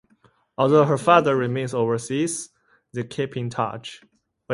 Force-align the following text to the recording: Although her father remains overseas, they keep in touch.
Although 0.57 0.85
her 0.85 0.97
father 0.97 1.35
remains 1.35 1.75
overseas, 1.75 2.49
they 2.91 3.03
keep 3.03 3.37
in 3.37 3.51
touch. 3.51 4.01